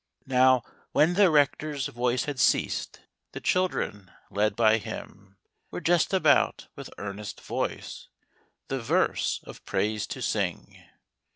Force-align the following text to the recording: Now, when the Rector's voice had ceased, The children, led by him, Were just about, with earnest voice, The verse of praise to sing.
Now, 0.25 0.63
when 0.93 1.13
the 1.13 1.29
Rector's 1.29 1.85
voice 1.85 2.23
had 2.23 2.39
ceased, 2.39 3.01
The 3.33 3.39
children, 3.39 4.09
led 4.31 4.55
by 4.55 4.79
him, 4.79 5.37
Were 5.69 5.79
just 5.79 6.11
about, 6.11 6.69
with 6.75 6.89
earnest 6.97 7.39
voice, 7.39 8.07
The 8.67 8.79
verse 8.81 9.41
of 9.43 9.63
praise 9.63 10.07
to 10.07 10.19
sing. 10.23 10.83